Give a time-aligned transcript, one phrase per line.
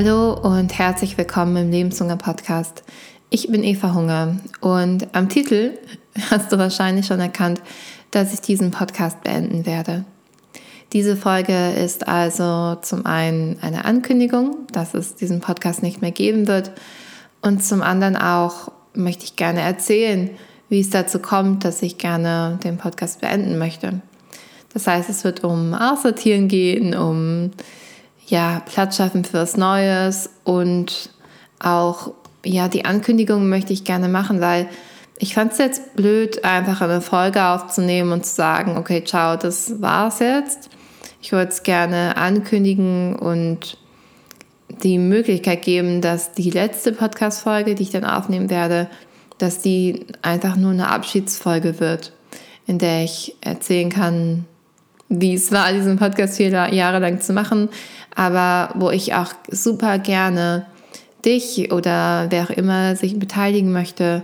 [0.00, 2.84] Hallo und herzlich willkommen im Lebenshunger Podcast.
[3.30, 5.72] Ich bin Eva Hunger und am Titel
[6.30, 7.60] hast du wahrscheinlich schon erkannt,
[8.12, 10.04] dass ich diesen Podcast beenden werde.
[10.92, 16.46] Diese Folge ist also zum einen eine Ankündigung, dass es diesen Podcast nicht mehr geben
[16.46, 16.70] wird
[17.42, 20.30] und zum anderen auch möchte ich gerne erzählen,
[20.68, 24.00] wie es dazu kommt, dass ich gerne den Podcast beenden möchte.
[24.72, 27.50] Das heißt, es wird um Aussortieren gehen, um
[28.28, 31.10] ja, Platz schaffen für was Neues und
[31.58, 32.12] auch
[32.44, 34.68] ja, die Ankündigung möchte ich gerne machen, weil
[35.18, 39.82] ich fand es jetzt blöd, einfach eine Folge aufzunehmen und zu sagen, okay, ciao, das
[39.82, 40.70] war's jetzt.
[41.20, 43.76] Ich würde es gerne ankündigen und
[44.68, 48.88] die Möglichkeit geben, dass die letzte Podcast-Folge, die ich dann aufnehmen werde,
[49.38, 52.12] dass die einfach nur eine Abschiedsfolge wird,
[52.66, 54.44] in der ich erzählen kann,
[55.08, 57.68] wie es war, diesen Podcast vier Jahre lang zu machen,
[58.14, 60.66] aber wo ich auch super gerne
[61.24, 64.22] dich oder wer auch immer sich beteiligen möchte,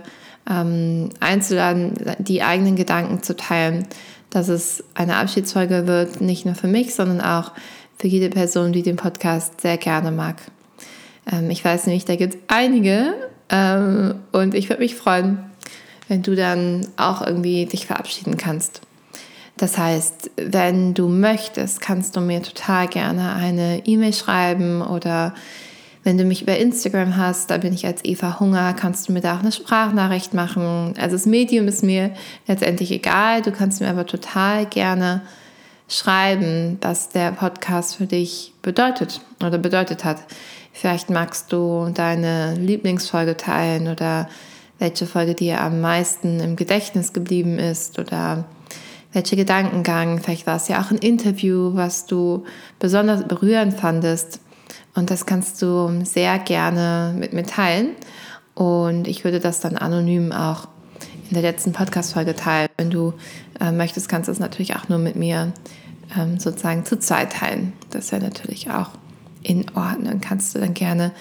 [0.49, 3.87] ähm, einzuladen, die eigenen Gedanken zu teilen,
[4.29, 7.51] dass es eine Abschiedsfolge wird, nicht nur für mich, sondern auch
[7.97, 10.41] für jede Person, die den Podcast sehr gerne mag.
[11.31, 13.13] Ähm, ich weiß nämlich, da gibt es einige
[13.49, 15.39] ähm, und ich würde mich freuen,
[16.07, 18.81] wenn du dann auch irgendwie dich verabschieden kannst.
[19.57, 25.33] Das heißt, wenn du möchtest, kannst du mir total gerne eine E-Mail schreiben oder
[26.03, 29.21] wenn du mich über Instagram hast, da bin ich als Eva Hunger, kannst du mir
[29.21, 30.93] da auch eine Sprachnachricht machen.
[30.99, 32.11] Also das Medium ist mir
[32.47, 33.41] letztendlich egal.
[33.41, 35.21] Du kannst mir aber total gerne
[35.87, 40.17] schreiben, was der Podcast für dich bedeutet oder bedeutet hat.
[40.73, 44.29] Vielleicht magst du deine Lieblingsfolge teilen oder
[44.77, 48.45] welche Folge dir am meisten im Gedächtnis geblieben ist oder
[49.15, 52.43] welcher Gedankengang, vielleicht war es ja auch ein Interview, was du
[52.79, 54.41] besonders berührend fandest.
[54.93, 57.95] Und das kannst du sehr gerne mit mir teilen.
[58.53, 60.67] Und ich würde das dann anonym auch
[61.29, 62.69] in der letzten Podcast-Folge teilen.
[62.77, 63.13] Wenn du
[63.59, 65.53] äh, möchtest, kannst du es natürlich auch nur mit mir
[66.17, 67.73] ähm, sozusagen zu zweit teilen.
[67.89, 68.89] Das wäre natürlich auch
[69.41, 70.21] in Ordnung.
[70.21, 71.11] Kannst du dann gerne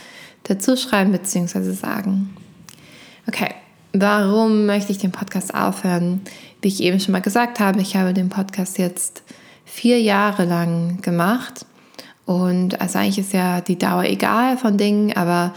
[0.44, 1.72] dazu schreiben bzw.
[1.72, 2.36] sagen.
[3.26, 3.54] Okay,
[3.94, 6.20] warum möchte ich den Podcast aufhören?
[6.60, 9.22] Wie ich eben schon mal gesagt habe, ich habe den Podcast jetzt
[9.64, 11.64] vier Jahre lang gemacht.
[12.26, 15.54] Und also eigentlich ist ja die Dauer egal von Dingen, aber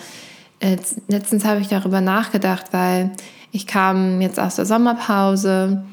[1.07, 3.11] letztens habe ich darüber nachgedacht, weil
[3.51, 5.83] ich kam jetzt aus der Sommerpause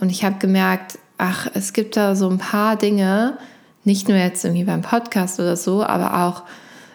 [0.00, 3.36] und ich habe gemerkt, ach, es gibt da so ein paar Dinge,
[3.84, 6.42] nicht nur jetzt irgendwie beim Podcast oder so, aber auch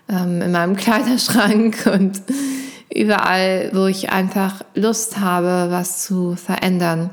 [0.09, 2.21] ähm, in meinem Kleiderschrank und
[2.93, 7.09] überall, wo ich einfach Lust habe, was zu verändern.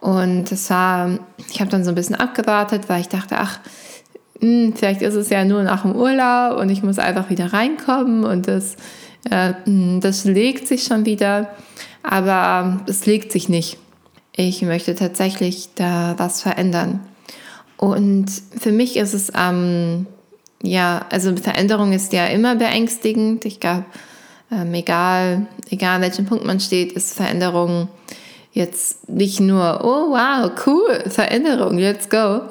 [0.00, 1.18] Und das war,
[1.50, 3.58] ich habe dann so ein bisschen abgewartet, weil ich dachte, ach,
[4.40, 7.52] mh, hm, vielleicht ist es ja nur nach dem Urlaub und ich muss einfach wieder
[7.52, 8.76] reinkommen und das,
[9.30, 11.50] äh, hm, das legt sich schon wieder.
[12.02, 13.78] Aber es legt sich nicht.
[14.36, 17.00] Ich möchte tatsächlich da was verändern.
[17.76, 18.26] Und
[18.58, 20.06] für mich ist es, ähm,
[20.62, 23.44] ja, also Veränderung ist ja immer beängstigend.
[23.44, 23.86] Ich glaube,
[24.50, 27.88] ähm, egal, egal an welchem Punkt man steht, ist Veränderung
[28.52, 32.42] jetzt nicht nur, oh wow, cool, Veränderung, let's go,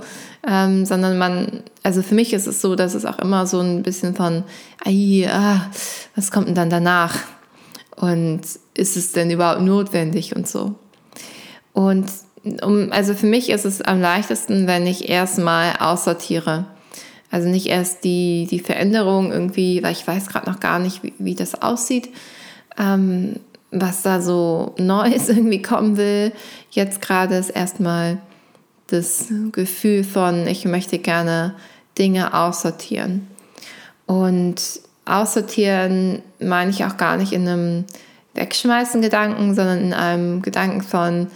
[0.48, 3.82] ähm, sondern man, also für mich ist es so, dass es auch immer so ein
[3.82, 4.44] bisschen von,
[4.86, 5.72] ai, ah,
[6.16, 7.16] was kommt denn dann danach?
[7.96, 8.42] Und
[8.76, 10.76] ist es denn überhaupt notwendig und so?
[11.74, 12.06] Und
[12.62, 16.66] um, also für mich ist es am leichtesten, wenn ich erstmal aussortiere.
[17.36, 21.14] Also nicht erst die, die Veränderung irgendwie, weil ich weiß gerade noch gar nicht, wie,
[21.20, 22.08] wie das aussieht,
[22.78, 23.42] ähm,
[23.72, 26.32] was da so Neues irgendwie kommen will.
[26.72, 28.20] Jetzt gerade ist erstmal
[28.88, 31.56] das Gefühl von, ich möchte gerne
[32.00, 33.28] Dinge aussortieren.
[34.06, 37.84] Und aussortieren meine ich auch gar nicht in einem
[38.34, 41.28] Wegschmeißen Gedanken, sondern in einem Gedanken von,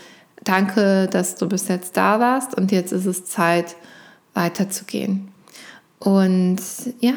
[0.46, 3.76] danke, dass du bis jetzt da warst und jetzt ist es Zeit,
[4.34, 5.28] weiterzugehen.
[6.00, 6.60] Und
[7.00, 7.14] ja,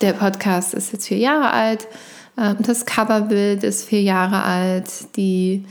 [0.00, 1.88] der Podcast ist jetzt vier Jahre alt.
[2.36, 5.16] Ähm, das Coverbild ist vier Jahre alt.
[5.16, 5.64] Die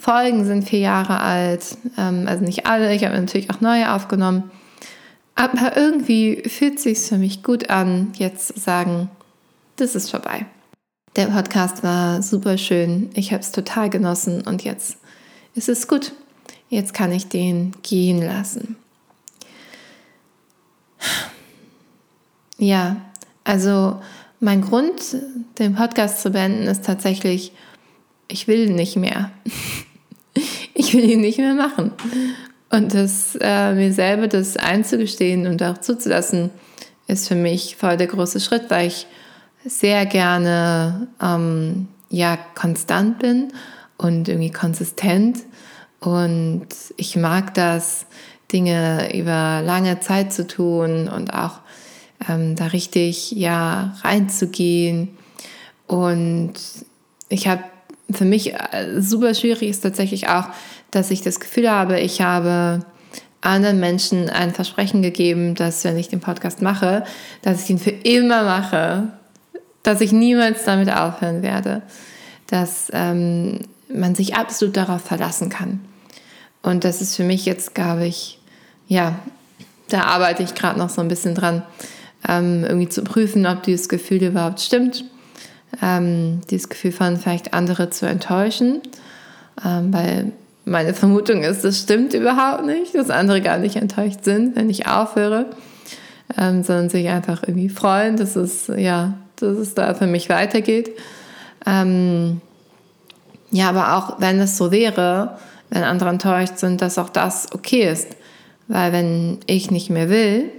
[0.00, 1.76] Folgen sind vier Jahre alt.
[1.98, 2.94] Ähm, also nicht alle.
[2.94, 4.50] Ich habe natürlich auch neue aufgenommen.
[5.34, 9.10] Aber irgendwie fühlt sich für mich gut an, jetzt zu sagen,
[9.76, 10.46] das ist vorbei.
[11.16, 13.10] Der Podcast war super schön.
[13.14, 14.98] Ich habe es total genossen und jetzt
[15.54, 16.12] ist es gut.
[16.68, 18.76] Jetzt kann ich den gehen lassen.
[22.58, 22.96] Ja,
[23.44, 24.00] also
[24.40, 25.16] mein Grund,
[25.58, 27.52] den Podcast zu beenden, ist tatsächlich,
[28.28, 29.30] ich will nicht mehr.
[30.74, 31.92] ich will ihn nicht mehr machen.
[32.70, 36.50] Und das äh, mir selber das einzugestehen und auch zuzulassen,
[37.06, 39.06] ist für mich voll der große Schritt, weil ich
[39.64, 43.52] sehr gerne ähm, ja konstant bin
[43.96, 45.38] und irgendwie konsistent
[46.00, 46.66] und
[46.96, 48.06] ich mag das,
[48.52, 51.60] Dinge über lange Zeit zu tun und auch
[52.28, 55.08] ähm, da richtig ja reinzugehen.
[55.86, 56.54] Und
[57.28, 57.64] ich habe
[58.10, 60.46] für mich äh, super schwierig ist tatsächlich auch,
[60.90, 62.84] dass ich das Gefühl habe, ich habe
[63.40, 67.04] anderen Menschen ein Versprechen gegeben, dass wenn ich den Podcast mache,
[67.42, 69.08] dass ich ihn für immer mache,
[69.82, 71.82] dass ich niemals damit aufhören werde,
[72.46, 73.60] dass ähm,
[73.92, 75.80] man sich absolut darauf verlassen kann.
[76.62, 78.40] Und das ist für mich jetzt, glaube ich,
[78.88, 79.18] ja,
[79.88, 81.62] da arbeite ich gerade noch so ein bisschen dran,
[82.28, 85.04] ähm, irgendwie zu prüfen, ob dieses Gefühl überhaupt stimmt.
[85.82, 88.80] Ähm, dieses Gefühl von vielleicht andere zu enttäuschen,
[89.64, 90.32] ähm, weil
[90.64, 94.86] meine Vermutung ist, das stimmt überhaupt nicht, dass andere gar nicht enttäuscht sind, wenn ich
[94.86, 95.46] aufhöre,
[96.38, 100.92] ähm, sondern sich einfach irgendwie freuen, dass es, ja, dass es da für mich weitergeht.
[101.66, 102.40] Ähm,
[103.50, 105.38] ja, aber auch wenn es so wäre,
[105.70, 108.08] wenn andere enttäuscht sind, dass auch das okay ist.
[108.68, 110.50] Weil wenn ich nicht mehr will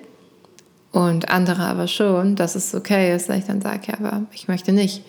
[0.95, 4.47] und andere aber schon, dass es okay ist, dass ich dann sage, ja, aber ich
[4.47, 5.03] möchte nicht.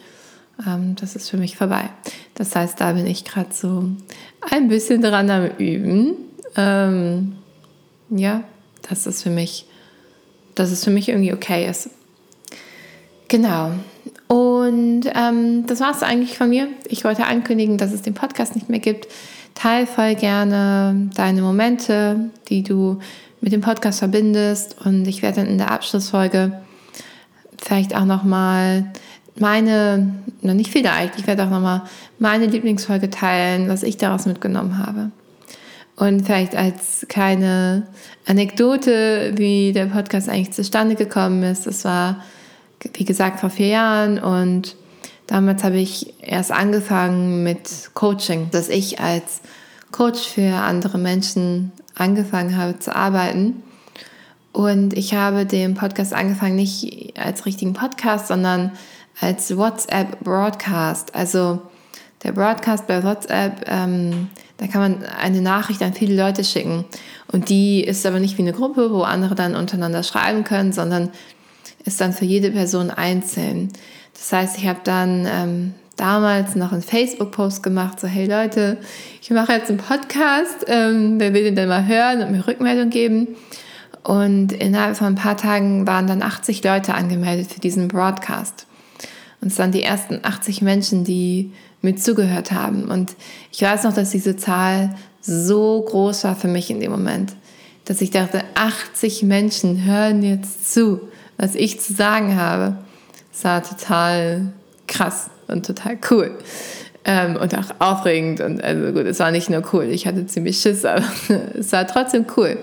[0.66, 1.90] Ähm, das ist für mich vorbei.
[2.34, 3.84] Das heißt, da bin ich gerade so
[4.50, 6.14] ein bisschen dran am Üben.
[6.56, 7.36] Ähm,
[8.10, 8.42] ja,
[8.88, 9.66] dass es für mich,
[10.56, 11.90] dass es für mich irgendwie okay ist.
[13.28, 13.70] Genau.
[14.26, 16.66] Und ähm, das war es eigentlich von mir.
[16.88, 19.06] Ich wollte ankündigen, dass es den Podcast nicht mehr gibt.
[19.56, 23.00] Teil voll gerne deine Momente, die du
[23.40, 24.76] mit dem Podcast verbindest.
[24.84, 26.52] Und ich werde dann in der Abschlussfolge
[27.58, 28.92] vielleicht auch nochmal
[29.38, 31.82] meine, noch nicht vielleicht, ich werde auch nochmal
[32.18, 35.10] meine Lieblingsfolge teilen, was ich daraus mitgenommen habe.
[35.96, 37.86] Und vielleicht als kleine
[38.26, 41.66] Anekdote, wie der Podcast eigentlich zustande gekommen ist.
[41.66, 42.22] Das war,
[42.94, 44.76] wie gesagt, vor vier Jahren und
[45.26, 49.40] Damals habe ich erst angefangen mit Coaching, dass ich als
[49.90, 53.62] Coach für andere Menschen angefangen habe zu arbeiten.
[54.52, 58.72] Und ich habe den Podcast angefangen nicht als richtigen Podcast, sondern
[59.20, 61.14] als WhatsApp-Broadcast.
[61.14, 61.60] Also
[62.22, 66.84] der Broadcast bei WhatsApp, ähm, da kann man eine Nachricht an viele Leute schicken.
[67.30, 71.10] Und die ist aber nicht wie eine Gruppe, wo andere dann untereinander schreiben können, sondern
[71.84, 73.70] ist dann für jede Person einzeln.
[74.18, 78.78] Das heißt, ich habe dann ähm, damals noch einen Facebook-Post gemacht, so hey Leute,
[79.22, 82.90] ich mache jetzt einen Podcast, ähm, wer will den denn mal hören und mir Rückmeldung
[82.90, 83.28] geben?
[84.02, 88.66] Und innerhalb von ein paar Tagen waren dann 80 Leute angemeldet für diesen Broadcast.
[89.40, 91.52] Und es waren die ersten 80 Menschen, die
[91.82, 92.84] mit zugehört haben.
[92.84, 93.14] Und
[93.50, 97.32] ich weiß noch, dass diese Zahl so groß war für mich in dem Moment,
[97.84, 101.00] dass ich dachte, 80 Menschen hören jetzt zu,
[101.36, 102.78] was ich zu sagen habe.
[103.36, 104.46] Es war total
[104.86, 106.38] krass und total cool.
[107.04, 108.40] Ähm, und auch aufregend.
[108.40, 111.04] Und also gut, es war nicht nur cool, ich hatte ziemlich Schiss, aber
[111.58, 112.56] es war trotzdem cool.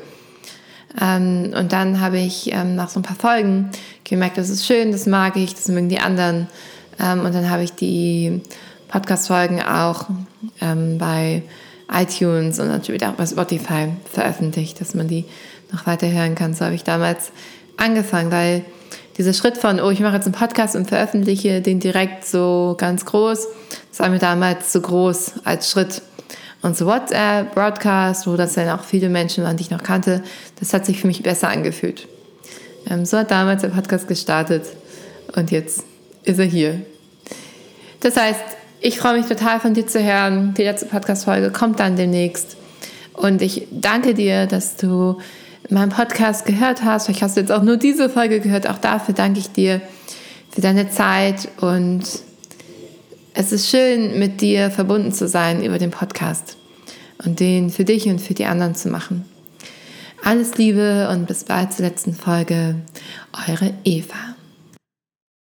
[1.00, 3.70] Ähm, und dann habe ich ähm, nach so ein paar Folgen
[4.04, 6.48] gemerkt, das ist schön, das mag ich, das mögen die anderen.
[7.00, 8.42] Ähm, und dann habe ich die
[8.88, 10.08] Podcast-Folgen auch
[10.60, 11.44] ähm, bei
[11.92, 15.26] iTunes und natürlich auch bei Spotify veröffentlicht, dass man die
[15.72, 16.56] noch weiter hören kann.
[16.56, 17.32] So habe ich damals
[17.78, 18.66] angefangen, weil
[19.18, 23.06] dieser Schritt von, oh, ich mache jetzt einen Podcast und veröffentliche den direkt so ganz
[23.06, 23.48] groß,
[23.90, 26.02] das war mir damals zu groß als Schritt.
[26.62, 30.24] Und so WhatsApp, Broadcast, wo das dann auch viele Menschen waren, die ich noch kannte,
[30.60, 32.08] das hat sich für mich besser angefühlt.
[32.90, 34.64] Ähm, so hat damals der Podcast gestartet
[35.36, 35.84] und jetzt
[36.24, 36.82] ist er hier.
[38.00, 38.42] Das heißt,
[38.80, 40.54] ich freue mich total von dir zu hören.
[40.58, 42.58] Die letzte Podcast-Folge kommt dann demnächst.
[43.14, 45.20] Und ich danke dir, dass du
[45.70, 47.06] meinen Podcast gehört hast.
[47.06, 48.68] Vielleicht hast du jetzt auch nur diese Folge gehört.
[48.70, 49.82] Auch dafür danke ich dir
[50.52, 52.04] für deine Zeit und
[53.34, 56.58] es ist schön, mit dir verbunden zu sein über den Podcast
[57.26, 59.26] und den für dich und für die anderen zu machen.
[60.24, 62.76] Alles Liebe und bis bald zur letzten Folge.
[63.48, 64.36] Eure Eva.